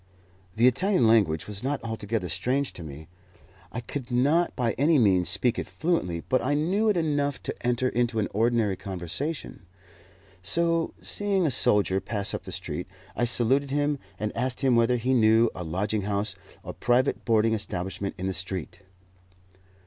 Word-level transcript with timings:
The 0.55 0.65
Italian 0.65 1.05
language 1.05 1.45
was 1.45 1.63
not 1.63 1.79
altogether 1.83 2.27
strange 2.27 2.73
to 2.73 2.81
me. 2.81 3.07
I 3.71 3.81
could 3.81 4.09
not 4.09 4.55
by 4.55 4.71
any 4.71 4.97
means 4.97 5.29
speak 5.29 5.59
it 5.59 5.67
fluently, 5.67 6.21
but 6.27 6.41
I 6.43 6.55
knew 6.55 6.89
it 6.89 6.97
enough 6.97 7.39
to 7.43 7.53
enter 7.63 7.87
into 7.87 8.17
an 8.17 8.27
ordinary 8.33 8.75
conversation. 8.75 9.59
So, 10.41 10.95
seeing 11.03 11.45
a 11.45 11.51
soldier 11.51 11.99
pass 12.01 12.33
up 12.33 12.45
the 12.45 12.51
street, 12.51 12.87
I 13.15 13.25
saluted 13.25 13.69
him 13.69 13.99
and 14.19 14.35
asked 14.35 14.61
him 14.61 14.75
whether 14.75 14.97
he 14.97 15.13
knew 15.13 15.51
a 15.53 15.63
lodging 15.63 16.01
house 16.01 16.33
or 16.63 16.73
private 16.73 17.23
boarding 17.23 17.53
establishment 17.53 18.15
in 18.17 18.25
the 18.25 18.33
street? 18.33 18.79